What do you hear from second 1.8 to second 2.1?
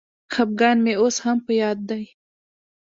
دی.